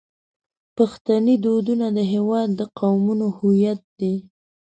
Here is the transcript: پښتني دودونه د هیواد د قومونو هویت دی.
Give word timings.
پښتني 0.77 1.35
دودونه 1.45 1.85
د 1.97 1.99
هیواد 2.13 2.49
د 2.59 2.61
قومونو 2.79 3.27
هویت 3.37 3.81
دی. 3.99 4.15